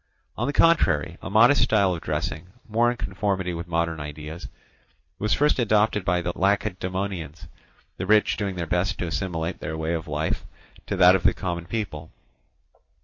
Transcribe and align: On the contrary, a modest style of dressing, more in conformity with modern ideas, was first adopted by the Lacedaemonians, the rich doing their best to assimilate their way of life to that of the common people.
On 0.35 0.47
the 0.47 0.51
contrary, 0.51 1.19
a 1.21 1.29
modest 1.29 1.61
style 1.61 1.93
of 1.93 2.01
dressing, 2.01 2.47
more 2.67 2.89
in 2.89 2.97
conformity 2.97 3.53
with 3.53 3.67
modern 3.67 3.99
ideas, 3.99 4.47
was 5.19 5.35
first 5.35 5.59
adopted 5.59 6.03
by 6.03 6.21
the 6.23 6.33
Lacedaemonians, 6.35 7.47
the 7.97 8.07
rich 8.07 8.35
doing 8.35 8.55
their 8.55 8.65
best 8.65 8.97
to 8.97 9.05
assimilate 9.05 9.59
their 9.59 9.77
way 9.77 9.93
of 9.93 10.07
life 10.07 10.43
to 10.87 10.95
that 10.95 11.15
of 11.15 11.21
the 11.21 11.35
common 11.35 11.65
people. 11.67 12.09